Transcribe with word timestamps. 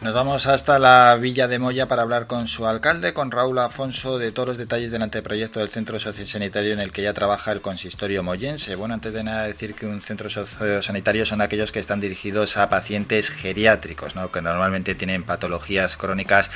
Nos 0.00 0.14
vamos 0.14 0.46
hasta 0.46 0.78
la 0.78 1.14
Villa 1.20 1.46
de 1.46 1.58
Moya 1.58 1.86
para 1.86 2.00
hablar 2.00 2.26
con 2.26 2.46
su 2.46 2.66
alcalde, 2.66 3.12
con 3.12 3.30
Raúl 3.30 3.58
Afonso, 3.58 4.18
de 4.18 4.32
todos 4.32 4.48
los 4.48 4.56
detalles 4.56 4.90
del 4.90 5.02
anteproyecto 5.02 5.60
del 5.60 5.68
centro 5.68 5.98
sociosanitario 5.98 6.72
en 6.72 6.80
el 6.80 6.90
que 6.90 7.02
ya 7.02 7.12
trabaja 7.12 7.52
el 7.52 7.60
consistorio 7.60 8.22
moyense. 8.22 8.76
Bueno, 8.76 8.94
antes 8.94 9.12
de 9.12 9.24
nada 9.24 9.42
decir 9.42 9.74
que 9.74 9.84
un 9.84 10.00
centro 10.00 10.30
sociosanitario 10.30 11.26
son 11.26 11.42
aquellos 11.42 11.70
que 11.70 11.80
están 11.80 12.00
dirigidos 12.00 12.56
a 12.56 12.70
pacientes 12.70 13.28
geriátricos, 13.28 14.16
¿no? 14.16 14.32
que 14.32 14.40
normalmente 14.40 14.94
tienen 14.94 15.22
patologías 15.22 15.98
crónicas 15.98 16.50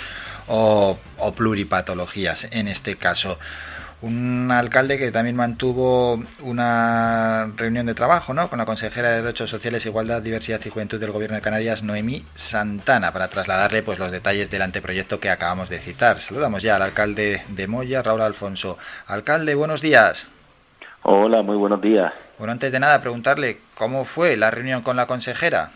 o, 0.49 0.99
o 1.19 1.35
pluripatologías 1.35 2.49
en 2.51 2.67
este 2.67 2.97
caso 2.97 3.39
un 4.05 4.51
alcalde 4.51 4.99
que 4.99 5.11
también 5.11 5.35
mantuvo 5.35 6.23
una 6.43 7.51
reunión 7.57 7.87
de 7.87 7.95
trabajo 7.95 8.35
¿no? 8.35 8.51
con 8.51 8.59
la 8.59 8.67
consejera 8.67 9.09
de 9.09 9.23
Derechos 9.23 9.49
Sociales, 9.49 9.87
Igualdad, 9.87 10.21
Diversidad 10.21 10.61
y 10.65 10.69
Juventud 10.69 11.01
del 11.01 11.11
Gobierno 11.11 11.37
de 11.37 11.43
Canarias, 11.43 11.83
Noemí 11.83 12.23
Santana, 12.35 13.13
para 13.13 13.29
trasladarle 13.29 13.83
pues, 13.83 13.99
los 13.99 14.11
detalles 14.11 14.51
del 14.51 14.61
anteproyecto 14.61 15.21
que 15.21 15.31
acabamos 15.31 15.71
de 15.71 15.79
citar. 15.79 16.19
Saludamos 16.19 16.63
ya 16.63 16.77
al 16.77 16.83
alcalde 16.83 17.43
de 17.49 17.67
Moya, 17.67 18.03
Raúl 18.03 18.21
Alfonso. 18.21 18.77
Alcalde, 19.07 19.55
buenos 19.55 19.81
días. 19.81 20.31
Hola, 21.03 21.43
muy 21.43 21.57
buenos 21.57 21.81
días. 21.81 22.13
Bueno, 22.39 22.53
antes 22.53 22.73
de 22.73 22.81
nada, 22.81 23.01
preguntarle 23.01 23.59
cómo 23.75 24.05
fue 24.05 24.37
la 24.37 24.51
reunión 24.51 24.83
con 24.83 24.97
la 24.97 25.07
consejera. 25.07 25.71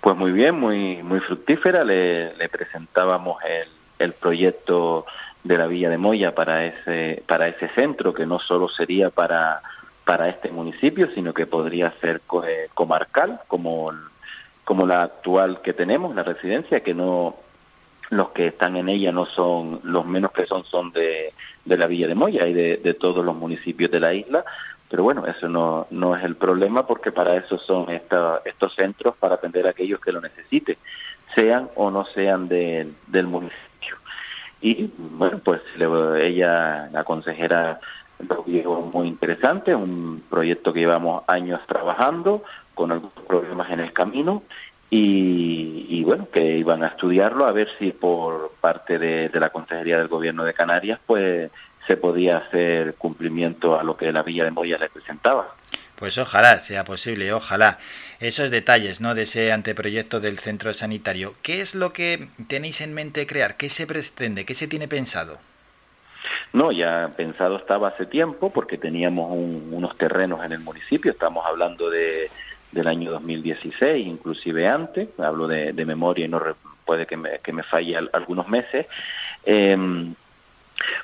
Pues 0.00 0.16
muy 0.16 0.30
bien, 0.30 0.54
muy, 0.54 1.02
muy 1.02 1.18
fructífera. 1.18 1.82
Le, 1.82 2.48
presentábamos 2.48 3.42
el, 3.42 3.68
el 3.98 4.12
proyecto 4.12 5.04
de 5.46 5.58
la 5.58 5.66
Villa 5.66 5.90
de 5.90 5.98
Moya 5.98 6.34
para 6.34 6.66
ese, 6.66 7.22
para 7.26 7.48
ese 7.48 7.68
centro, 7.68 8.12
que 8.12 8.26
no 8.26 8.38
solo 8.40 8.68
sería 8.68 9.10
para, 9.10 9.60
para 10.04 10.28
este 10.28 10.50
municipio, 10.50 11.08
sino 11.14 11.32
que 11.32 11.46
podría 11.46 11.92
ser 12.00 12.20
eh, 12.46 12.68
comarcal, 12.74 13.40
como, 13.46 13.86
como 14.64 14.86
la 14.86 15.02
actual 15.04 15.62
que 15.62 15.72
tenemos, 15.72 16.14
la 16.14 16.22
residencia, 16.22 16.80
que 16.80 16.94
no 16.94 17.36
los 18.10 18.30
que 18.30 18.48
están 18.48 18.76
en 18.76 18.88
ella 18.88 19.10
no 19.10 19.26
son, 19.26 19.80
los 19.82 20.06
menos 20.06 20.30
que 20.30 20.46
son 20.46 20.64
son 20.64 20.92
de, 20.92 21.32
de 21.64 21.76
la 21.76 21.88
Villa 21.88 22.06
de 22.06 22.14
Moya 22.14 22.46
y 22.46 22.52
de, 22.52 22.94
todos 22.94 23.24
los 23.24 23.34
municipios 23.34 23.90
de 23.90 23.98
la 23.98 24.14
isla, 24.14 24.44
pero 24.88 25.02
bueno, 25.02 25.26
eso 25.26 25.48
no, 25.48 25.88
no 25.90 26.16
es 26.16 26.22
el 26.22 26.36
problema 26.36 26.86
porque 26.86 27.10
para 27.10 27.36
eso 27.36 27.58
son 27.58 27.90
esta, 27.90 28.42
estos 28.44 28.74
centros, 28.76 29.16
para 29.16 29.34
atender 29.34 29.66
a 29.66 29.70
aquellos 29.70 30.00
que 30.00 30.12
lo 30.12 30.20
necesiten, 30.20 30.76
sean 31.34 31.68
o 31.74 31.90
no 31.90 32.04
sean 32.06 32.48
del 32.48 33.26
municipio. 33.26 33.65
Y 34.66 34.90
bueno, 34.98 35.38
pues 35.44 35.60
ella, 35.78 36.88
la 36.90 37.04
consejera, 37.04 37.78
lo 38.18 38.42
vio 38.42 38.90
muy 38.92 39.06
interesante, 39.06 39.72
un 39.72 40.24
proyecto 40.28 40.72
que 40.72 40.80
llevamos 40.80 41.22
años 41.28 41.60
trabajando, 41.68 42.42
con 42.74 42.90
algunos 42.90 43.14
problemas 43.28 43.70
en 43.70 43.78
el 43.78 43.92
camino, 43.92 44.42
y, 44.90 46.02
bueno, 46.02 46.26
que 46.32 46.58
iban 46.58 46.82
a 46.82 46.88
estudiarlo 46.88 47.46
a 47.46 47.52
ver 47.52 47.68
si 47.78 47.92
por 47.92 48.54
parte 48.60 48.98
de, 48.98 49.28
de 49.28 49.38
la 49.38 49.50
Consejería 49.50 49.98
del 49.98 50.08
Gobierno 50.08 50.42
de 50.42 50.52
Canarias, 50.52 50.98
pues 51.06 51.48
se 51.86 51.96
podía 51.96 52.38
hacer 52.38 52.96
cumplimiento 52.96 53.78
a 53.78 53.84
lo 53.84 53.96
que 53.96 54.10
la 54.10 54.24
Villa 54.24 54.42
de 54.42 54.50
Moya 54.50 54.78
le 54.78 54.88
presentaba. 54.88 55.54
Pues 55.96 56.18
ojalá 56.18 56.56
sea 56.58 56.84
posible, 56.84 57.32
ojalá. 57.32 57.78
Esos 58.20 58.50
detalles, 58.50 59.00
¿no? 59.00 59.14
De 59.14 59.22
ese 59.22 59.52
anteproyecto 59.52 60.20
del 60.20 60.38
centro 60.38 60.72
sanitario. 60.74 61.34
¿Qué 61.42 61.60
es 61.60 61.74
lo 61.74 61.92
que 61.92 62.28
tenéis 62.48 62.80
en 62.82 62.94
mente 62.94 63.26
crear? 63.26 63.56
¿Qué 63.56 63.68
se 63.70 63.86
pretende? 63.86 64.44
¿Qué 64.44 64.54
se 64.54 64.68
tiene 64.68 64.88
pensado? 64.88 65.38
No, 66.52 66.70
ya 66.70 67.10
pensado 67.16 67.56
estaba 67.56 67.88
hace 67.88 68.06
tiempo 68.06 68.50
porque 68.50 68.78
teníamos 68.78 69.32
unos 69.32 69.96
terrenos 69.96 70.44
en 70.44 70.52
el 70.52 70.60
municipio. 70.60 71.12
Estamos 71.12 71.44
hablando 71.46 71.90
de, 71.90 72.30
del 72.72 72.86
año 72.88 73.10
2016, 73.12 74.06
inclusive 74.06 74.68
antes. 74.68 75.08
Hablo 75.18 75.48
de, 75.48 75.72
memoria 75.86 76.26
y 76.26 76.28
no 76.28 76.42
puede 76.84 77.06
que 77.06 77.16
me, 77.16 77.38
que 77.40 77.52
me 77.52 77.62
falle 77.62 77.96
algunos 78.12 78.48
meses. 78.48 78.86
Eh, 79.44 79.76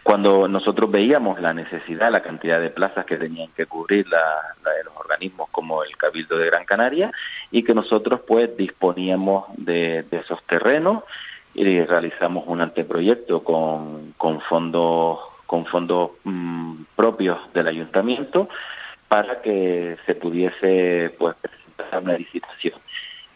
cuando 0.03 0.48
nosotros 0.48 0.91
veíamos 0.91 1.41
la 1.41 1.55
necesidad, 1.55 2.11
la 2.11 2.22
cantidad 2.22 2.61
de 2.61 2.70
plazas 2.70 3.06
que 3.06 3.16
tenían 3.16 3.50
que 3.56 3.66
cubrir 3.66 4.06
la, 4.09 4.54
de 4.65 4.84
los 4.84 4.97
organismos 4.97 5.49
como 5.50 5.84
el 5.84 5.97
Cabildo 5.97 6.38
de 6.38 6.47
Gran 6.47 6.65
Canaria 6.65 7.12
y 7.50 7.62
que 7.62 7.75
nosotros 7.75 8.21
pues 8.26 8.56
disponíamos 8.56 9.47
de, 9.56 10.04
esos 10.10 10.43
terrenos 10.44 11.04
y 11.54 11.82
realizamos 11.82 12.44
un 12.47 12.60
anteproyecto 12.60 13.44
con, 13.44 14.15
con 14.16 14.41
fondos 14.41 15.21
con 15.47 15.66
fondos 15.66 16.12
mm, 16.25 16.84
propios 16.97 17.38
del 17.53 17.69
ayuntamiento 17.69 18.49
para 19.06 19.43
que 19.43 19.99
se 20.06 20.15
pudiese 20.15 21.15
pues 21.19 21.37
presentar 21.37 22.03
una 22.03 22.16
licitación. 22.16 22.81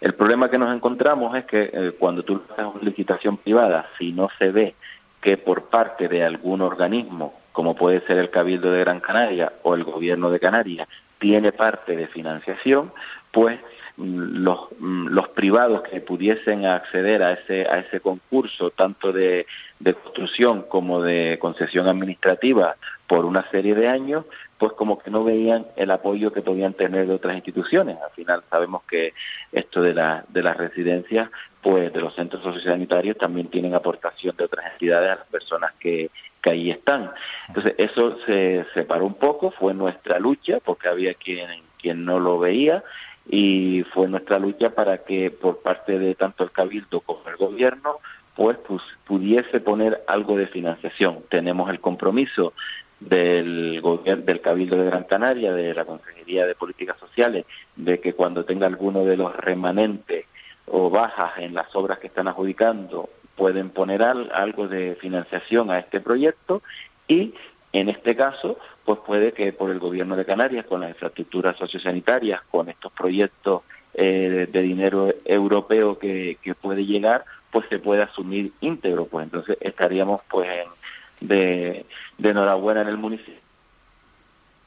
El 0.01 0.15
problema 0.15 0.51
que 0.51 0.57
nos 0.57 0.75
encontramos 0.75 1.37
es 1.37 1.45
que 1.45 1.71
eh, 1.71 1.93
cuando 1.99 2.23
tú 2.23 2.43
haces 2.51 2.67
una 2.67 2.83
licitación 2.83 3.37
privada, 3.37 3.87
si 3.99 4.13
no 4.13 4.29
se 4.39 4.51
ve 4.51 4.75
que 5.27 5.37
por 5.37 5.65
parte 5.65 6.07
de 6.07 6.23
algún 6.23 6.61
organismo, 6.61 7.35
como 7.51 7.75
puede 7.75 8.01
ser 8.07 8.19
el 8.19 8.31
Cabildo 8.31 8.71
de 8.71 8.79
Gran 8.79 9.01
Canaria 9.01 9.55
o 9.65 9.75
el 9.75 9.83
Gobierno 9.83 10.31
de 10.31 10.39
Canarias, 10.39 10.87
tiene 11.19 11.51
parte 11.51 11.97
de 11.97 12.07
financiación, 12.07 12.93
pues 13.33 13.59
mm, 13.97 14.45
los, 14.45 14.69
mm, 14.79 15.09
los 15.09 15.29
privados 15.31 15.83
que 15.83 16.01
pudiesen 16.01 16.65
acceder 16.65 17.25
a 17.25 17.33
ese, 17.33 17.67
a 17.67 17.81
ese 17.81 17.99
concurso, 17.99 18.71
tanto 18.71 19.13
de, 19.13 19.47
de 19.81 19.95
construcción 19.95 20.63
como 20.63 21.03
de 21.03 21.39
concesión 21.41 21.89
administrativa, 21.89 22.77
por 23.09 23.25
una 23.25 23.51
serie 23.51 23.75
de 23.75 23.89
años, 23.89 24.27
pues 24.59 24.73
como 24.73 24.99
que 24.99 25.11
no 25.11 25.25
veían 25.25 25.67
el 25.77 25.91
apoyo 25.91 26.33
que 26.33 26.43
podían 26.43 26.73
tener 26.73 27.07
de 27.07 27.15
otras 27.15 27.37
instituciones. 27.37 27.99
Al 28.01 28.11
final 28.13 28.43
sabemos 28.51 28.83
que 28.85 29.13
esto 29.53 29.83
de, 29.83 29.95
la, 29.95 30.25
de 30.29 30.43
las 30.43 30.57
residencias 30.57 31.31
pues 31.61 31.93
de 31.93 32.01
los 32.01 32.15
centros 32.15 32.43
sociosanitarios 32.43 33.19
también 33.19 33.49
tienen 33.49 33.75
aportación 33.75 34.37
de 34.37 34.45
otras 34.45 34.73
entidades 34.73 35.11
a 35.11 35.17
las 35.17 35.27
personas 35.27 35.73
que, 35.81 36.11
que 36.41 36.51
ahí 36.51 36.71
están. 36.71 37.11
Entonces, 37.49 37.75
eso 37.79 38.19
se 38.25 38.65
separó 38.73 39.05
un 39.05 39.15
poco, 39.15 39.51
fue 39.51 39.75
nuestra 39.75 40.21
lucha, 40.21 40.59
porque 40.65 40.87
había 40.87 41.15
quien, 41.15 41.49
quien 41.81 42.05
no 42.05 42.21
lo 42.21 42.39
veía, 42.39 42.85
y 43.29 43.83
fue 43.93 44.07
nuestra 44.07 44.39
lucha 44.39 44.71
para 44.71 44.99
que 44.99 45.33
por 45.33 45.61
parte 45.61 45.99
de 45.99 46.15
tanto 46.15 46.45
el 46.45 46.53
Cabildo 46.53 47.01
como 47.01 47.29
el 47.29 47.37
Gobierno, 47.37 47.97
pues, 48.37 48.57
pues 48.59 48.83
pudiese 49.05 49.59
poner 49.59 50.05
algo 50.07 50.37
de 50.37 50.47
financiación. 50.47 51.25
Tenemos 51.31 51.69
el 51.71 51.81
compromiso 51.81 52.53
del 53.01 53.81
gobierno 53.81 54.25
del 54.25 54.41
Cabildo 54.41 54.77
de 54.77 54.87
Gran 54.87 55.05
Canaria, 55.05 55.53
de 55.53 55.75
la 55.75 55.85
Consejería 55.85 56.47
de 56.47 56.55
Políticas 56.55 56.99
Sociales, 56.99 57.45
de 57.77 58.01
que 58.01 58.15
cuando 58.15 58.45
tenga 58.45 58.67
alguno 58.67 59.05
de 59.05 59.17
los 59.17 59.35
remanentes 59.37 60.27
o 60.67 60.91
bajas 60.91 61.39
en 61.39 61.55
las 61.55 61.75
obras 61.75 61.99
que 61.99 62.09
están 62.09 62.29
adjudicando 62.29 63.09
pueden 63.37 63.71
poner 63.71 64.03
algo 64.03 64.67
de 64.67 64.97
financiación 64.97 65.71
a 65.71 65.79
este 65.79 66.01
proyecto 66.01 66.63
y 67.07 67.35
en 67.73 67.89
este 67.89 68.17
caso 68.17 68.59
pues 68.85 68.99
puede 69.07 69.33
que 69.33 69.53
por 69.53 69.71
el 69.71 69.79
gobierno 69.79 70.17
de 70.17 70.25
Canarias 70.25 70.67
con 70.67 70.81
las 70.81 70.91
infraestructuras 70.91 71.57
sociosanitarias 71.57 72.41
con 72.51 72.69
estos 72.69 72.93
proyectos 72.93 73.63
eh, 73.95 74.49
de 74.51 74.63
dinero 74.63 75.13
europeo 75.25 75.99
que, 75.99 76.39
que 76.43 76.55
puede 76.55 76.87
llegar 76.87 77.25
pues 77.51 77.67
se 77.69 77.79
puede 77.79 78.03
asumir 78.03 78.53
íntegro 78.61 79.07
pues. 79.07 79.25
Entonces 79.25 79.57
estaríamos 79.61 80.23
pues 80.29 80.49
de, 81.21 81.87
de 82.19 82.31
enhorabuena 82.31 82.83
en 82.83 82.89
el 82.89 82.97
municipio 82.97 83.47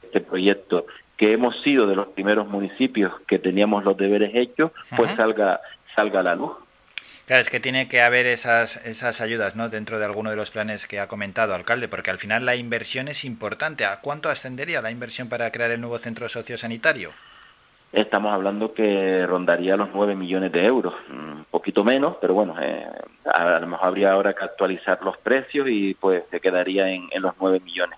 este 0.09 0.21
proyecto 0.21 0.87
que 1.17 1.33
hemos 1.33 1.61
sido 1.61 1.85
de 1.85 1.95
los 1.95 2.07
primeros 2.07 2.47
municipios 2.47 3.13
que 3.27 3.39
teníamos 3.39 3.83
los 3.83 3.97
deberes 3.97 4.31
hechos, 4.33 4.71
pues 4.95 5.13
salga 5.15 5.59
salga 5.95 6.23
la 6.23 6.35
luz. 6.35 6.51
Claro, 7.25 7.41
es 7.41 7.49
que 7.49 7.59
tiene 7.59 7.87
que 7.87 8.01
haber 8.01 8.25
esas, 8.25 8.83
esas 8.87 9.21
ayudas 9.21 9.55
¿no? 9.55 9.69
dentro 9.69 9.99
de 9.99 10.05
alguno 10.05 10.31
de 10.31 10.35
los 10.35 10.49
planes 10.49 10.87
que 10.87 10.99
ha 10.99 11.07
comentado, 11.07 11.53
alcalde, 11.53 11.87
porque 11.87 12.09
al 12.09 12.17
final 12.17 12.45
la 12.45 12.55
inversión 12.55 13.07
es 13.07 13.23
importante. 13.23 13.85
¿A 13.85 13.99
cuánto 13.99 14.29
ascendería 14.29 14.81
la 14.81 14.89
inversión 14.89 15.29
para 15.29 15.51
crear 15.51 15.69
el 15.69 15.81
nuevo 15.81 15.99
centro 15.99 16.27
sociosanitario? 16.27 17.11
Estamos 17.91 18.31
hablando 18.31 18.73
que 18.73 19.25
rondaría 19.25 19.75
los 19.75 19.89
9 19.93 20.15
millones 20.15 20.51
de 20.51 20.63
euros, 20.63 20.93
un 21.09 21.45
poquito 21.49 21.83
menos, 21.83 22.17
pero 22.21 22.35
bueno, 22.35 22.53
eh, 22.61 22.85
a 23.25 23.59
lo 23.59 23.67
mejor 23.67 23.87
habría 23.87 24.11
ahora 24.11 24.33
que 24.33 24.43
actualizar 24.43 24.99
los 25.03 25.17
precios 25.17 25.67
y 25.69 25.95
pues 25.95 26.23
se 26.29 26.39
quedaría 26.39 26.89
en, 26.89 27.07
en 27.11 27.21
los 27.23 27.33
9 27.39 27.61
millones 27.61 27.97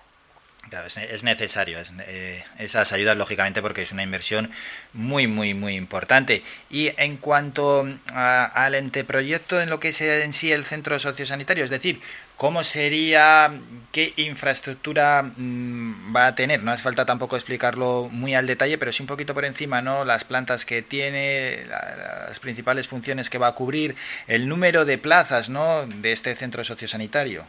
es, 0.86 1.24
necesario 1.24 1.78
eh, 2.06 2.44
esas 2.58 2.92
ayudas, 2.92 3.16
lógicamente, 3.16 3.62
porque 3.62 3.82
es 3.82 3.92
una 3.92 4.02
inversión 4.02 4.50
muy, 4.92 5.26
muy, 5.26 5.54
muy 5.54 5.76
importante. 5.76 6.42
Y 6.70 6.92
en 6.96 7.16
cuanto 7.16 7.86
al 8.14 8.74
anteproyecto 8.74 9.60
en 9.60 9.70
lo 9.70 9.80
que 9.80 9.88
es 9.88 10.00
en 10.00 10.32
sí 10.32 10.52
el 10.52 10.64
centro 10.64 10.98
sociosanitario, 10.98 11.64
es 11.64 11.70
decir, 11.70 12.00
¿cómo 12.36 12.64
sería, 12.64 13.52
qué 13.92 14.12
infraestructura 14.16 15.22
mm, 15.22 16.14
va 16.14 16.26
a 16.28 16.34
tener? 16.34 16.62
No 16.62 16.72
hace 16.72 16.82
falta 16.82 17.06
tampoco 17.06 17.36
explicarlo 17.36 18.08
muy 18.10 18.34
al 18.34 18.46
detalle, 18.46 18.78
pero 18.78 18.92
sí 18.92 19.02
un 19.02 19.06
poquito 19.06 19.34
por 19.34 19.44
encima, 19.44 19.82
¿no? 19.82 20.04
Las 20.04 20.24
plantas 20.24 20.64
que 20.64 20.82
tiene, 20.82 21.64
las 21.68 22.40
principales 22.40 22.88
funciones 22.88 23.30
que 23.30 23.38
va 23.38 23.48
a 23.48 23.54
cubrir, 23.54 23.94
el 24.26 24.48
número 24.48 24.84
de 24.84 24.98
plazas, 24.98 25.50
¿no? 25.50 25.86
De 25.86 26.12
este 26.12 26.34
centro 26.34 26.64
sociosanitario. 26.64 27.46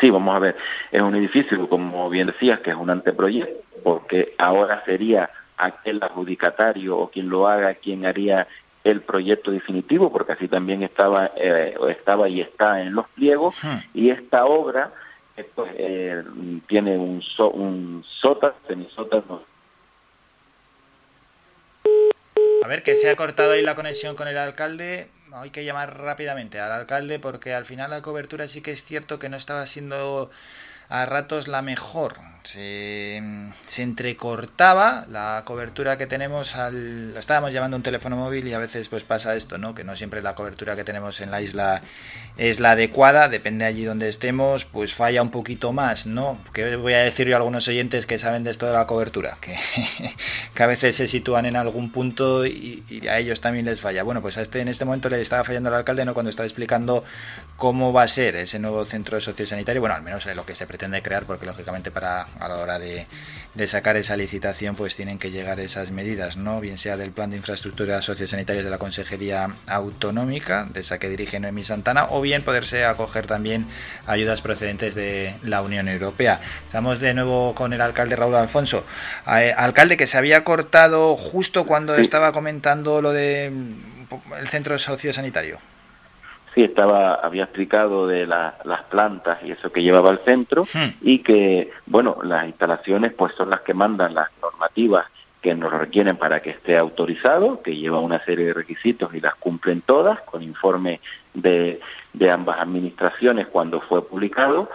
Sí, 0.00 0.10
vamos 0.10 0.36
a 0.36 0.38
ver, 0.38 0.56
es 0.92 1.00
un 1.00 1.14
edificio, 1.16 1.68
como 1.68 2.08
bien 2.10 2.26
decías, 2.26 2.60
que 2.60 2.70
es 2.70 2.76
un 2.76 2.90
anteproyecto, 2.90 3.62
porque 3.82 4.34
ahora 4.38 4.82
sería 4.84 5.30
aquel 5.56 6.02
adjudicatario 6.02 6.96
o 6.96 7.10
quien 7.10 7.28
lo 7.28 7.48
haga, 7.48 7.74
quien 7.74 8.06
haría 8.06 8.46
el 8.84 9.02
proyecto 9.02 9.50
definitivo, 9.50 10.10
porque 10.10 10.32
así 10.32 10.48
también 10.48 10.82
estaba, 10.82 11.30
eh, 11.36 11.74
estaba 11.90 12.28
y 12.28 12.40
está 12.40 12.80
en 12.80 12.94
los 12.94 13.08
pliegos, 13.08 13.56
y 13.92 14.10
esta 14.10 14.46
obra 14.46 14.92
pues, 15.54 15.70
eh, 15.76 16.22
tiene 16.66 16.96
un, 16.96 17.22
un 17.52 18.04
sótano, 18.20 18.54
semisótano. 18.66 19.42
A 22.62 22.68
ver, 22.68 22.82
que 22.82 22.94
se 22.94 23.10
ha 23.10 23.16
cortado 23.16 23.52
ahí 23.52 23.62
la 23.62 23.74
conexión 23.74 24.14
con 24.14 24.28
el 24.28 24.36
alcalde. 24.36 25.08
Hay 25.32 25.50
que 25.50 25.64
llamar 25.64 25.98
rápidamente 25.98 26.60
al 26.60 26.72
alcalde 26.72 27.18
porque 27.18 27.54
al 27.54 27.64
final 27.64 27.90
la 27.90 28.02
cobertura 28.02 28.48
sí 28.48 28.60
que 28.62 28.72
es 28.72 28.84
cierto 28.84 29.18
que 29.18 29.28
no 29.28 29.36
estaba 29.36 29.66
siendo 29.66 30.30
a 30.90 31.06
ratos 31.06 31.48
la 31.48 31.62
mejor. 31.62 32.16
Se, 32.42 33.22
se, 33.66 33.82
entrecortaba 33.82 35.04
la 35.10 35.42
cobertura 35.44 35.98
que 35.98 36.06
tenemos 36.06 36.56
al 36.56 37.14
estábamos 37.18 37.52
llamando 37.52 37.76
un 37.76 37.82
teléfono 37.82 38.16
móvil 38.16 38.48
y 38.48 38.54
a 38.54 38.58
veces 38.58 38.88
pues 38.88 39.04
pasa 39.04 39.36
esto 39.36 39.58
no 39.58 39.74
que 39.74 39.84
no 39.84 39.94
siempre 39.94 40.22
la 40.22 40.34
cobertura 40.34 40.74
que 40.74 40.82
tenemos 40.82 41.20
en 41.20 41.30
la 41.30 41.42
isla 41.42 41.82
es 42.38 42.58
la 42.58 42.70
adecuada 42.70 43.28
depende 43.28 43.66
allí 43.66 43.84
donde 43.84 44.08
estemos 44.08 44.64
pues 44.64 44.94
falla 44.94 45.20
un 45.20 45.30
poquito 45.30 45.74
más 45.74 46.06
no 46.06 46.42
que 46.54 46.76
voy 46.76 46.94
a 46.94 47.00
decir 47.00 47.28
yo 47.28 47.34
a 47.34 47.36
algunos 47.36 47.68
oyentes 47.68 48.06
que 48.06 48.18
saben 48.18 48.42
de 48.42 48.52
esto 48.52 48.64
de 48.64 48.72
la 48.72 48.86
cobertura 48.86 49.36
que, 49.38 49.54
que 50.54 50.62
a 50.62 50.66
veces 50.66 50.96
se 50.96 51.08
sitúan 51.08 51.44
en 51.44 51.56
algún 51.56 51.92
punto 51.92 52.46
y, 52.46 52.82
y, 52.88 53.06
a 53.06 53.18
ellos 53.18 53.42
también 53.42 53.66
les 53.66 53.82
falla. 53.82 54.02
Bueno 54.02 54.22
pues 54.22 54.38
a 54.38 54.40
este 54.40 54.60
en 54.60 54.68
este 54.68 54.86
momento 54.86 55.10
le 55.10 55.20
estaba 55.20 55.44
fallando 55.44 55.68
al 55.68 55.74
alcalde 55.74 56.06
no 56.06 56.14
cuando 56.14 56.30
estaba 56.30 56.46
explicando 56.46 57.04
cómo 57.56 57.92
va 57.92 58.04
a 58.04 58.08
ser 58.08 58.34
ese 58.36 58.58
nuevo 58.58 58.86
centro 58.86 59.20
sociosanitario 59.20 59.82
bueno 59.82 59.94
al 59.94 60.02
menos 60.02 60.24
lo 60.34 60.46
que 60.46 60.54
se 60.54 60.66
pretende 60.66 60.79
crear 61.02 61.24
porque 61.24 61.46
lógicamente 61.46 61.90
para 61.90 62.22
a 62.22 62.48
la 62.48 62.56
hora 62.56 62.78
de, 62.78 63.06
sacar 63.66 63.96
esa 63.96 64.16
licitación 64.16 64.74
pues 64.74 64.96
tienen 64.96 65.18
que 65.18 65.30
llegar 65.30 65.60
esas 65.60 65.90
medidas, 65.90 66.36
¿no? 66.36 66.60
Bien 66.60 66.78
sea 66.78 66.96
del 66.96 67.10
plan 67.12 67.30
de 67.30 67.36
infraestructuras 67.36 68.04
sociosanitarias 68.04 68.64
de 68.64 68.70
la 68.70 68.78
Consejería 68.78 69.56
Autonómica, 69.66 70.66
de 70.72 70.80
esa 70.80 70.98
que 70.98 71.10
dirige 71.10 71.38
Noemí 71.38 71.62
Santana, 71.62 72.06
o 72.08 72.22
bien 72.22 72.42
poderse 72.42 72.84
acoger 72.86 73.26
también 73.26 73.66
ayudas 74.06 74.40
procedentes 74.40 74.94
de 74.94 75.34
la 75.42 75.62
Unión 75.62 75.88
Europea. 75.88 76.40
Estamos 76.66 77.00
de 77.00 77.12
nuevo 77.12 77.54
con 77.54 77.72
el 77.74 77.80
alcalde 77.82 78.16
Raúl 78.16 78.36
Alfonso. 78.36 78.86
Eh, 79.26 79.52
alcalde 79.56 79.98
que 79.98 80.06
se 80.06 80.16
había 80.16 80.42
cortado 80.42 81.16
justo 81.16 81.66
cuando 81.66 81.94
estaba 81.96 82.32
comentando 82.32 83.02
lo 83.02 83.12
de 83.12 83.50
mm, 83.50 84.34
el 84.38 84.48
centro 84.48 84.78
sociosanitario. 84.78 85.60
Sí, 86.54 86.64
estaba, 86.64 87.14
había 87.14 87.44
explicado 87.44 88.08
de 88.08 88.26
las 88.26 88.82
plantas 88.90 89.38
y 89.44 89.52
eso 89.52 89.70
que 89.70 89.82
llevaba 89.82 90.10
al 90.10 90.18
centro 90.18 90.64
hmm. 90.64 90.98
y 91.00 91.20
que, 91.20 91.70
bueno, 91.86 92.18
las 92.24 92.46
instalaciones 92.46 93.12
pues 93.12 93.34
son 93.36 93.50
las 93.50 93.60
que 93.60 93.74
mandan 93.74 94.14
las 94.14 94.28
normativas 94.42 95.06
que 95.40 95.54
nos 95.54 95.72
requieren 95.72 96.16
para 96.16 96.40
que 96.40 96.50
esté 96.50 96.76
autorizado, 96.76 97.62
que 97.62 97.76
lleva 97.76 98.00
una 98.00 98.22
serie 98.24 98.46
de 98.46 98.52
requisitos 98.52 99.14
y 99.14 99.20
las 99.20 99.34
cumplen 99.36 99.80
todas, 99.80 100.20
con 100.22 100.42
informe 100.42 101.00
de, 101.32 101.80
de 102.12 102.30
ambas 102.30 102.60
administraciones 102.60 103.46
cuando 103.46 103.80
fue 103.80 104.06
publicado, 104.06 104.68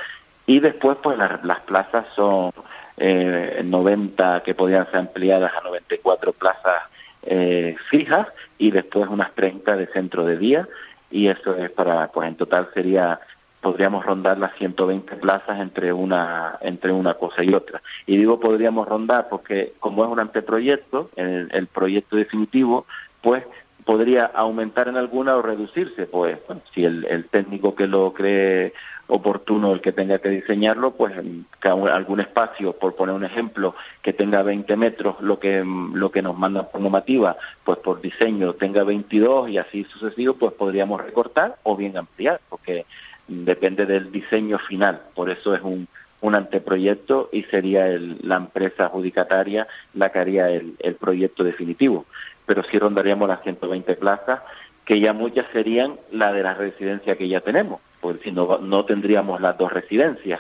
y 0.48 0.60
después 0.60 0.98
pues 1.02 1.18
las, 1.18 1.60
plazas 1.62 2.06
son 2.16 2.52
eh, 2.98 3.62
90 3.64 4.42
que 4.44 4.54
podían 4.54 4.86
ser 4.88 4.98
ampliadas 4.98 5.52
a 5.56 5.64
94 5.64 6.34
plazas 6.34 6.84
eh, 7.24 7.76
fijas 7.90 8.28
y 8.58 8.72
después 8.72 9.10
unas 9.10 9.34
30 9.34 9.76
de 9.76 9.88
centro 9.88 10.26
de 10.26 10.38
día 10.38 10.68
y 11.16 11.30
eso 11.30 11.56
es 11.56 11.72
para, 11.72 12.10
pues 12.10 12.28
en 12.28 12.36
total 12.36 12.68
sería 12.74 13.22
podríamos 13.62 14.06
rondar 14.06 14.38
las 14.38 14.54
120 14.58 15.16
plazas 15.16 15.60
entre 15.60 15.94
una 15.94 16.60
entre 16.62 16.92
una 16.92 17.14
cosa 17.14 17.44
y 17.44 17.54
otra. 17.54 17.82
Y 18.06 18.18
digo 18.18 18.40
podríamos 18.40 18.88
rondar 18.88 19.28
porque 19.30 19.74
como 19.80 20.04
es 20.04 20.12
un 20.12 20.20
anteproyecto, 20.20 21.10
el, 21.16 21.50
el 21.52 21.68
proyecto 21.68 22.18
definitivo, 22.18 22.86
pues 23.22 23.46
podría 23.86 24.26
aumentar 24.26 24.90
en 24.90 24.98
alguna 24.98 25.38
o 25.38 25.42
reducirse, 25.42 26.06
pues 26.06 26.38
si 26.74 26.84
el, 26.84 27.06
el 27.06 27.26
técnico 27.30 27.76
que 27.76 27.88
lo 27.88 28.14
cree 28.14 28.74
oportuno 29.08 29.74
el 29.74 29.82
que 29.82 29.92
tenga 29.92 30.20
que 30.20 30.30
diseñarlo, 30.30 30.92
pues 30.92 31.14
algún 31.62 32.20
espacio, 32.20 32.74
por 32.74 32.96
poner 32.96 33.16
un 33.16 33.24
ejemplo, 33.24 33.76
que 34.02 34.14
tenga 34.14 34.42
20 34.42 34.76
metros, 34.76 35.22
lo 35.22 35.40
que 35.40 35.64
lo 35.64 36.12
que 36.12 36.22
nos 36.22 36.38
manda 36.38 36.70
por 36.70 36.82
normativa, 36.82 37.38
pues 37.64 37.80
por 37.80 38.02
diseño 38.02 38.54
tenga 38.54 38.84
22 38.84 39.50
y 39.50 39.58
así 39.58 39.84
sucesivo, 39.86 40.36
pues 40.36 40.54
podríamos 40.54 41.02
recortar 41.02 41.58
o 41.64 41.76
bien 41.76 41.98
ampliar, 41.98 42.40
porque 42.50 42.86
depende 43.28 43.86
del 43.86 44.12
diseño 44.12 44.58
final. 44.60 45.02
Por 45.14 45.30
eso 45.30 45.54
es 45.54 45.62
un, 45.62 45.88
un 46.22 46.36
anteproyecto 46.36 47.30
y 47.32 47.44
sería 47.44 47.88
el, 47.88 48.18
la 48.22 48.38
empresa 48.38 48.86
adjudicataria 48.86 49.68
la 49.94 50.12
que 50.12 50.20
haría 50.20 50.50
el, 50.50 50.76
el 50.80 50.96
proyecto 50.96 51.44
definitivo. 51.44 52.06
Pero 52.46 52.64
sí 52.64 52.78
rondaríamos 52.78 53.28
las 53.28 53.42
120 53.44 53.96
plazas, 53.96 54.42
que 54.86 55.00
ya 55.00 55.14
muchas 55.14 55.48
serían 55.52 55.98
la 56.12 56.32
de 56.32 56.44
la 56.44 56.54
residencia 56.54 57.16
que 57.16 57.28
ya 57.28 57.42
tenemos 57.42 57.82
porque 58.06 58.26
si 58.26 58.32
no, 58.32 58.60
no 58.60 58.86
tendríamos 58.86 59.42
las 59.42 59.58
dos 59.58 59.74
residencias. 59.74 60.40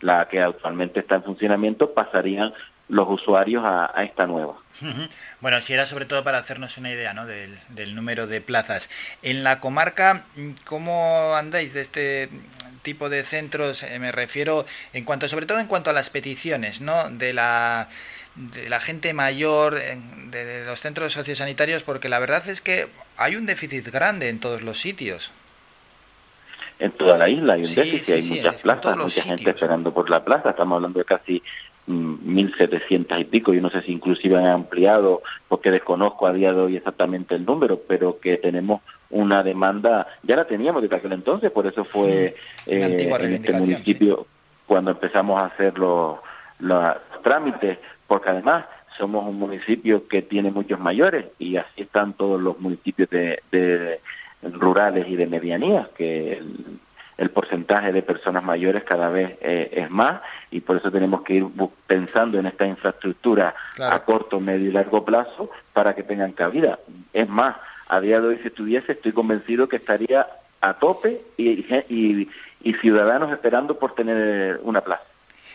La 0.00 0.26
que 0.28 0.42
actualmente 0.42 0.98
está 0.98 1.14
en 1.14 1.22
funcionamiento 1.22 1.94
pasarían 1.94 2.52
los 2.88 3.08
usuarios 3.08 3.62
a, 3.64 4.02
esta 4.02 4.26
nueva. 4.26 4.56
Bueno, 5.40 5.60
si 5.60 5.74
era 5.74 5.86
sobre 5.86 6.06
todo 6.06 6.24
para 6.24 6.38
hacernos 6.38 6.76
una 6.76 6.90
idea 6.90 7.14
¿no? 7.14 7.24
del, 7.24 7.56
del, 7.68 7.94
número 7.94 8.26
de 8.26 8.40
plazas. 8.40 8.90
En 9.22 9.44
la 9.44 9.60
comarca, 9.60 10.24
¿cómo 10.64 11.36
andáis 11.36 11.72
de 11.72 11.82
este 11.82 12.30
tipo 12.82 13.08
de 13.08 13.22
centros? 13.22 13.84
Eh, 13.84 14.00
me 14.00 14.10
refiero 14.10 14.66
en 14.92 15.04
cuanto, 15.04 15.28
sobre 15.28 15.46
todo 15.46 15.60
en 15.60 15.68
cuanto 15.68 15.90
a 15.90 15.92
las 15.92 16.10
peticiones, 16.10 16.80
¿no? 16.80 17.10
De 17.10 17.32
la 17.32 17.88
de 18.34 18.68
la 18.68 18.80
gente 18.80 19.14
mayor, 19.14 19.74
de, 19.76 20.44
de 20.44 20.64
los 20.66 20.80
centros 20.80 21.12
sociosanitarios, 21.12 21.84
porque 21.84 22.08
la 22.08 22.18
verdad 22.18 22.46
es 22.48 22.60
que 22.60 22.88
hay 23.16 23.36
un 23.36 23.46
déficit 23.46 23.86
grande 23.86 24.28
en 24.28 24.40
todos 24.40 24.62
los 24.62 24.80
sitios 24.80 25.30
en 26.78 26.90
toda 26.92 27.18
la 27.18 27.28
isla 27.28 27.54
hay 27.54 27.62
un 27.62 27.74
déficit, 27.74 28.14
hay 28.14 28.36
muchas 28.36 28.62
plazas, 28.62 28.96
mucha 28.96 29.22
gente 29.22 29.50
esperando 29.50 29.92
por 29.92 30.10
la 30.10 30.24
plaza, 30.24 30.50
estamos 30.50 30.76
hablando 30.76 30.98
de 30.98 31.04
casi 31.04 31.42
1.700 31.86 33.16
mm, 33.16 33.20
y 33.20 33.24
pico, 33.24 33.52
yo 33.52 33.60
no 33.60 33.70
sé 33.70 33.82
si 33.82 33.92
inclusive 33.92 34.36
han 34.36 34.46
ampliado, 34.46 35.22
porque 35.48 35.70
desconozco 35.70 36.26
a 36.26 36.32
día 36.32 36.52
de 36.52 36.60
hoy 36.60 36.76
exactamente 36.76 37.34
el 37.34 37.44
número, 37.44 37.80
pero 37.86 38.18
que 38.18 38.38
tenemos 38.38 38.80
una 39.10 39.42
demanda, 39.42 40.06
ya 40.22 40.36
la 40.36 40.46
teníamos 40.46 40.82
desde 40.82 40.96
aquel 40.96 41.12
entonces, 41.12 41.50
por 41.50 41.66
eso 41.66 41.84
fue 41.84 42.34
eh, 42.66 43.14
en 43.20 43.32
este 43.34 43.52
municipio 43.52 44.26
cuando 44.66 44.92
empezamos 44.92 45.40
a 45.40 45.46
hacer 45.46 45.78
los, 45.78 46.18
los 46.58 46.96
trámites, 47.22 47.78
porque 48.06 48.30
además 48.30 48.64
somos 48.98 49.26
un 49.28 49.38
municipio 49.38 50.08
que 50.08 50.22
tiene 50.22 50.50
muchos 50.50 50.78
mayores 50.80 51.26
y 51.38 51.56
así 51.56 51.82
están 51.82 52.14
todos 52.14 52.40
los 52.40 52.58
municipios 52.60 53.10
de, 53.10 53.42
de 53.50 54.00
rurales 54.52 55.06
y 55.08 55.16
de 55.16 55.26
medianías, 55.26 55.88
que 55.96 56.42
el, 57.16 57.30
porcentaje 57.30 57.90
de 57.92 58.02
personas 58.02 58.44
mayores 58.44 58.84
cada 58.84 59.08
vez 59.08 59.36
eh, 59.40 59.70
es 59.72 59.90
más 59.90 60.20
y 60.50 60.60
por 60.60 60.76
eso 60.76 60.90
tenemos 60.90 61.22
que 61.22 61.34
ir 61.34 61.46
pensando 61.86 62.38
en 62.38 62.46
esta 62.46 62.66
infraestructura 62.66 63.54
a 63.80 63.98
corto, 64.04 64.38
medio 64.38 64.68
y 64.68 64.72
largo 64.72 65.04
plazo 65.04 65.50
para 65.72 65.94
que 65.94 66.04
tengan 66.04 66.32
cabida. 66.32 66.78
Es 67.12 67.28
más, 67.28 67.56
a 67.88 68.00
día 68.00 68.20
de 68.20 68.28
hoy 68.28 68.38
si 68.38 68.48
estuviese 68.48 68.92
estoy 68.92 69.12
convencido 69.12 69.68
que 69.68 69.76
estaría 69.76 70.26
a 70.60 70.74
tope 70.74 71.20
y, 71.36 71.64
y, 71.88 72.28
y 72.62 72.72
ciudadanos 72.74 73.32
esperando 73.32 73.78
por 73.78 73.94
tener 73.94 74.60
una 74.62 74.80
plaza. 74.80 75.04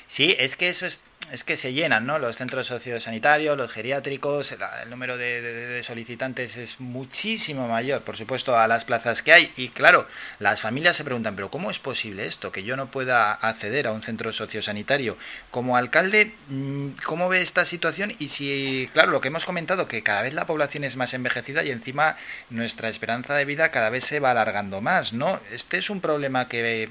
Sí, 0.08 0.36
es 0.40 0.56
que 0.56 0.70
eso 0.70 0.86
es 0.86 1.04
es 1.32 1.44
que 1.44 1.58
se 1.58 1.74
llenan, 1.74 2.06
¿no? 2.06 2.20
Los 2.20 2.38
centros 2.38 2.68
sociosanitarios, 2.68 3.58
los 3.58 3.72
geriátricos, 3.72 4.52
el, 4.52 4.90
número 4.90 5.18
de, 5.18 5.82
solicitantes 5.84 6.58
es 6.58 6.80
muchísimo 6.80 7.68
mayor, 7.68 8.02
por 8.02 8.18
supuesto, 8.18 8.58
a 8.58 8.68
las 8.68 8.86
plazas 8.86 9.22
que 9.22 9.34
hay. 9.34 9.52
Y 9.56 9.70
claro, 9.70 10.08
las 10.40 10.62
familias 10.62 10.98
se 10.98 11.04
preguntan, 11.04 11.36
pero 11.36 11.50
¿cómo 11.50 11.72
es 11.72 11.80
posible 11.80 12.26
esto? 12.26 12.52
Que 12.52 12.64
yo 12.64 12.76
no 12.76 12.92
pueda 12.92 13.34
acceder 13.34 13.88
a 13.88 13.92
un 13.92 14.02
centro 14.02 14.32
sociosanitario. 14.34 15.18
Como 15.52 15.78
alcalde, 15.78 16.34
mm, 16.48 16.90
¿cómo 17.06 17.30
ve 17.30 17.42
esta 17.42 17.66
situación? 17.66 18.14
Y 18.20 18.30
si, 18.30 18.90
claro, 18.94 19.12
lo 19.12 19.22
que 19.22 19.28
hemos 19.28 19.46
comentado, 19.46 19.88
que 19.88 20.04
cada 20.04 20.24
vez 20.24 20.34
la 20.34 20.46
población 20.48 20.84
es 20.84 20.96
más 20.96 21.14
envejecida 21.14 21.64
y 21.64 21.72
encima 21.72 22.16
nuestra 22.50 22.90
esperanza 22.90 23.36
de 23.36 23.46
vida 23.46 23.72
cada 23.72 23.90
vez 23.90 24.06
se 24.06 24.20
va 24.20 24.32
alargando 24.32 24.82
más, 24.82 25.14
¿no? 25.14 25.40
Este 25.52 25.78
es 25.78 25.90
un 25.90 26.02
problema 26.02 26.48
que 26.48 26.90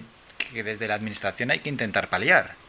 desde 0.52 0.88
la 0.88 0.94
administración 0.94 1.50
hay 1.50 1.58
que 1.60 1.68
intentar 1.68 2.08
paliar. 2.08 2.67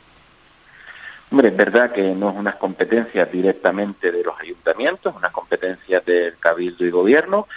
Hombre, 1.32 1.50
es 1.50 1.58
verdad 1.58 1.92
que 1.92 2.02
no 2.16 2.32
es 2.32 2.36
una 2.36 2.54
competencia 2.54 3.26
directamente 3.26 4.12
de 4.12 4.24
los 4.24 4.40
ayuntamientos, 4.40 5.16
una 5.16 5.32
competencia 5.32 6.00
del 6.00 6.38
cabildo 6.40 6.86
y 6.86 6.90
gobierno. 6.90 7.48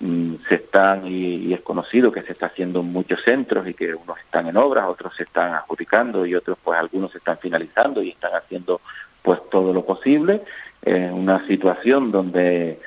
Mm, 0.00 0.36
se 0.48 0.56
están, 0.56 1.06
y, 1.06 1.52
es 1.52 1.60
conocido 1.60 2.10
que 2.10 2.22
se 2.22 2.32
está 2.32 2.46
haciendo 2.46 2.80
en 2.80 2.86
muchos 2.86 3.22
centros 3.22 3.68
y 3.68 3.74
que 3.74 3.94
unos 3.94 4.18
están 4.18 4.48
en 4.48 4.56
obras, 4.56 4.86
otros 4.88 5.14
se 5.14 5.24
están 5.24 5.54
adjudicando 5.54 6.26
y 6.26 6.34
otros, 6.34 6.58
pues 6.64 6.78
algunos 6.78 7.12
se 7.12 7.18
están 7.18 7.38
finalizando 7.38 8.02
y 8.02 8.10
están 8.10 8.32
haciendo, 8.34 8.80
pues 9.22 9.38
todo 9.50 9.72
lo 9.72 9.84
posible. 9.84 10.42
en 10.82 11.12
una 11.12 11.46
situación 11.46 12.10
donde 12.10 12.80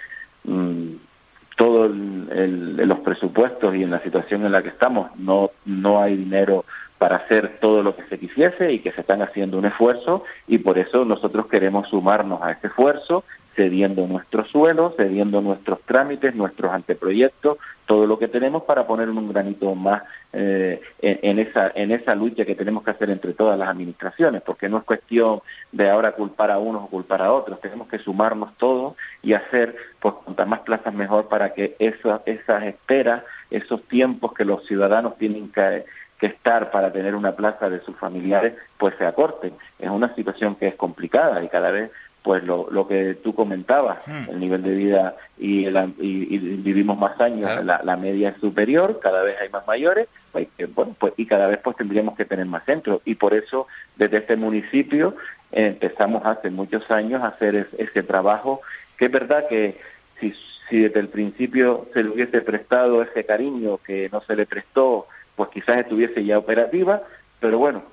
mm, 1.90 2.28
todos 2.28 2.88
los 2.88 3.00
presupuestos 3.00 3.76
y 3.76 3.84
en 3.84 3.92
la 3.92 4.02
situación 4.02 4.46
en 4.46 4.52
la 4.52 4.62
que 4.62 4.70
estamos 4.70 5.16
no, 5.18 5.52
no 5.66 6.02
hay 6.02 6.18
dinero 6.18 6.66
para 6.98 7.18
hacer 7.18 7.58
todo 7.60 7.84
lo 7.84 7.96
que 7.96 8.04
se 8.04 8.18
quisiese 8.18 8.72
y 8.72 8.80
que 8.80 8.92
se 8.94 9.02
están 9.02 9.22
haciendo 9.22 9.58
un 9.58 9.66
esfuerzo 9.66 10.24
y 10.48 10.60
por 10.60 10.78
eso 10.78 11.04
nosotros 11.04 11.48
queremos 11.48 11.90
sumarnos 11.90 12.42
a 12.42 12.52
ese 12.52 12.68
esfuerzo, 12.68 13.26
cediendo 13.56 14.08
nuestro 14.08 14.46
suelo, 14.46 14.94
cediendo 14.98 15.42
nuestros 15.42 15.82
trámites, 15.82 16.36
nuestros 16.36 16.72
anteproyectos, 16.72 17.58
todo 17.86 18.08
lo 18.08 18.18
que 18.18 18.28
tenemos 18.28 18.64
para 18.64 18.88
poner 18.88 19.10
un 19.10 19.32
granito 19.32 19.76
más 19.76 20.04
eh, 20.32 20.82
en, 21.02 21.40
esa 21.40 21.72
en 21.76 21.92
esa 21.92 22.16
lucha 22.16 22.46
que 22.46 22.56
tenemos 22.56 22.84
que 22.84 22.92
hacer 22.92 23.10
entre 23.10 23.34
todas 23.34 23.60
las 23.60 23.70
administraciones, 23.70 24.42
porque 24.42 24.70
no 24.70 24.78
es 24.78 24.84
cuestión 24.84 25.42
de 25.72 25.90
ahora 25.90 26.14
culpar 26.14 26.52
a 26.52 26.58
unos 26.58 26.84
o 26.84 26.88
culpar 26.88 27.22
a 27.22 27.34
otros, 27.34 27.60
tenemos 27.62 27.88
que 27.88 28.00
sumarnos 28.00 28.56
todos 28.58 28.96
y 29.22 29.34
hacer 29.34 29.76
pues 30.00 30.16
cuantas 30.16 30.48
más 30.48 30.62
plazas 30.62 30.94
mejor 30.94 31.28
para 31.28 31.54
que 31.54 31.76
esas 31.80 32.22
esas 32.26 32.64
esperas, 32.64 33.24
esos 33.52 33.84
tiempos 33.84 34.34
que 34.34 34.46
los 34.46 34.66
ciudadanos 34.66 35.18
tienen 35.18 35.52
que 35.52 35.86
que 36.24 36.28
estar 36.28 36.72
para 36.72 36.94
tener 36.94 37.16
una 37.16 37.36
plaza 37.36 37.70
de 37.70 37.82
sus 37.82 37.98
familiares, 37.98 38.54
pues 38.78 38.96
se 38.98 39.06
acorten. 39.06 39.56
Es 39.78 39.90
una 39.90 40.16
situación 40.16 40.56
que 40.56 40.70
es 40.70 40.76
complicada 40.76 41.44
y 41.44 41.50
cada 41.50 41.70
vez 41.70 41.92
pues 42.24 42.44
lo, 42.44 42.70
lo 42.72 42.88
que 42.88 43.16
tú 43.16 43.36
comentabas, 43.36 44.08
hmm. 44.08 44.30
el 44.30 44.40
nivel 44.40 44.64
de 44.64 44.72
vida 44.72 45.16
y, 45.38 45.68
y, 45.68 46.38
vivimos 46.38 46.98
más 46.98 47.20
años, 47.20 47.50
la, 47.66 47.98
media 47.98 48.30
es 48.30 48.38
superior, 48.38 49.00
cada 49.02 49.24
vez 49.24 49.36
hay 49.42 49.50
más 49.50 49.68
mayores, 49.68 50.08
pues, 50.32 50.48
bueno, 50.74 50.96
pues, 50.98 51.14
y 51.18 51.26
cada 51.26 51.48
vez 51.48 51.60
pues 51.62 51.76
tendríamos 51.76 52.16
que 52.16 52.26
tener 52.26 52.46
más 52.46 52.64
centros. 52.66 53.02
Y 53.06 53.16
por 53.16 53.34
eso 53.34 53.68
desde 53.98 54.18
este 54.18 54.38
municipio 54.38 55.16
empezamos 55.52 56.26
hace 56.26 56.50
muchos 56.50 56.90
años 56.92 57.22
a 57.22 57.28
hacer 57.28 57.68
ese 57.78 58.04
trabajo, 58.04 58.62
que 58.98 59.06
es 59.06 59.12
verdad 59.12 59.48
que 59.50 59.78
si, 60.20 60.34
si 60.70 60.80
desde 60.80 61.02
el 61.02 61.10
principio 61.10 61.88
se 61.94 62.04
le 62.04 62.10
hubiese 62.10 62.42
prestado 62.42 63.04
ese 63.04 63.26
cariño 63.26 63.80
que 63.86 64.10
no 64.12 64.22
se 64.22 64.36
le 64.36 64.46
prestó 64.46 65.08
pues 65.36 65.50
quizás 65.50 65.80
estuviese 65.80 66.24
ya 66.24 66.38
operativa, 66.38 67.02
pero 67.44 67.60
bueno, 67.60 67.84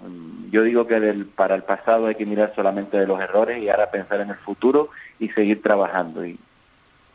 yo 0.52 0.62
digo 0.62 0.86
que 0.86 1.00
del, 1.00 1.26
para 1.26 1.56
el 1.56 1.64
pasado 1.64 2.06
hay 2.06 2.14
que 2.14 2.24
mirar 2.24 2.52
solamente 2.54 2.96
de 2.96 3.08
los 3.08 3.20
errores 3.20 3.60
y 3.60 3.68
ahora 3.68 3.90
pensar 3.90 4.20
en 4.20 4.30
el 4.30 4.36
futuro 4.36 4.90
y 5.18 5.28
seguir 5.30 5.60
trabajando. 5.60 6.24
Y 6.24 6.38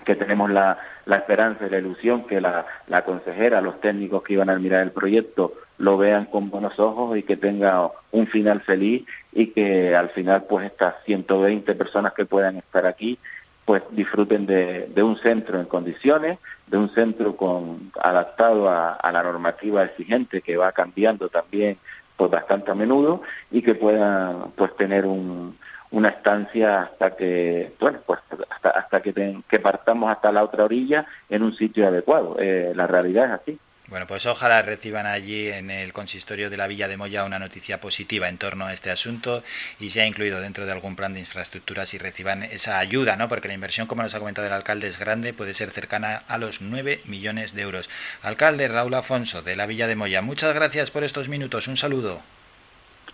que 0.04 0.16
tenemos 0.16 0.52
la, 0.52 0.78
la 1.06 1.16
esperanza 1.16 1.66
y 1.66 1.70
la 1.70 1.78
ilusión 1.78 2.28
que 2.28 2.42
la, 2.42 2.66
la 2.88 3.06
consejera, 3.06 3.62
los 3.62 3.80
técnicos 3.80 4.22
que 4.22 4.34
iban 4.34 4.50
a 4.50 4.60
mirar 4.60 4.84
el 4.84 4.92
proyecto 4.92 5.54
lo 5.78 5.98
vean 5.98 6.26
con 6.26 6.50
buenos 6.50 6.78
ojos 6.78 7.18
y 7.18 7.24
que 7.24 7.38
tenga 7.38 7.90
un 8.12 8.28
final 8.28 8.60
feliz 8.64 9.08
y 9.32 9.52
que 9.52 9.96
al 9.96 10.10
final 10.10 10.44
pues 10.50 10.66
estas 10.66 10.96
120 11.06 11.74
personas 11.76 12.12
que 12.12 12.26
puedan 12.26 12.58
estar 12.58 12.86
aquí 12.86 13.18
pues 13.64 13.82
disfruten 13.92 14.46
de, 14.46 14.88
de 14.94 15.04
un 15.04 15.18
centro 15.20 15.60
en 15.60 15.66
condiciones, 15.66 16.38
de 16.68 16.78
un 16.78 16.94
centro 16.94 17.36
con 17.36 17.92
adaptado 18.00 18.70
a, 18.70 19.00
la 19.12 19.24
normativa 19.24 19.84
exigente 19.84 20.42
que 20.42 20.56
va 20.56 20.72
cambiando 20.72 21.30
también 21.30 21.78
pues 22.18 22.32
bastante 22.32 22.72
a 22.72 22.76
menudo 22.76 23.22
y 23.52 23.62
que 23.62 23.76
puedan 23.76 24.52
pues 24.56 24.76
tener 24.76 25.06
un, 25.06 25.58
una 25.92 26.10
estancia 26.10 26.84
hasta 26.84 27.16
que 27.16 27.74
bueno 27.80 28.00
pues 28.06 28.20
hasta, 28.50 28.70
hasta 28.70 29.02
que, 29.02 29.42
que 29.48 29.60
partamos 29.60 30.12
hasta 30.12 30.32
la 30.32 30.44
otra 30.44 30.66
orilla 30.66 31.06
en 31.30 31.44
un 31.44 31.56
sitio 31.56 31.88
adecuado. 31.88 32.38
Eh, 32.40 32.74
la 32.76 32.88
realidad 32.88 33.26
es 33.26 33.32
así 33.32 33.60
bueno, 33.88 34.08
pues 34.08 34.26
ojalá 34.26 34.62
reciban 34.64 35.06
allí 35.06 35.48
en 35.48 35.70
el 35.70 35.94
consistorio 35.94 36.50
de 36.50 36.58
la 36.58 36.68
Villa 36.68 36.88
de 36.88 36.98
Moya 36.98 37.24
una 37.24 37.38
noticia 37.38 37.80
positiva 37.80 38.28
en 38.30 38.38
torno 38.38 38.66
a 38.66 38.74
este 38.74 38.90
asunto 38.90 39.44
y 39.80 39.90
sea 39.90 40.08
incluido 40.08 40.42
dentro 40.42 40.66
de 40.66 40.72
algún 40.72 40.96
plan 40.96 41.14
de 41.14 41.20
infraestructuras 41.20 41.94
y 41.94 42.00
reciban 42.00 42.44
esa 42.44 42.80
ayuda, 42.80 43.16
¿no? 43.16 43.30
Porque 43.30 43.48
la 43.48 43.54
inversión, 43.54 43.86
como 43.86 44.02
nos 44.02 44.16
ha 44.16 44.20
comentado 44.20 44.48
el 44.48 44.54
alcalde, 44.54 44.88
es 44.88 45.00
grande, 45.00 45.34
puede 45.34 45.54
ser 45.54 45.70
cercana 45.70 46.24
a 46.28 46.38
los 46.38 46.62
9 46.62 47.02
millones 47.06 47.54
de 47.54 47.62
euros. 47.62 47.90
Alcalde 48.24 48.68
Raúl 48.68 48.96
Afonso 48.96 49.44
de 49.44 49.56
la 49.56 49.68
Villa 49.68 49.88
de 49.88 49.96
Moya, 49.96 50.22
muchas 50.22 50.56
gracias 50.56 50.90
por 50.90 51.04
estos 51.04 51.30
minutos. 51.30 51.68
Un 51.68 51.78
saludo. 51.78 52.22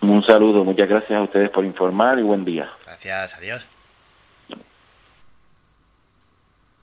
Un 0.00 0.24
saludo, 0.24 0.64
muchas 0.64 0.88
gracias 0.88 1.12
a 1.12 1.22
ustedes 1.22 1.50
por 1.50 1.64
informar 1.64 2.18
y 2.18 2.22
buen 2.22 2.44
día. 2.44 2.70
Gracias, 2.86 3.36
adiós. 3.36 3.81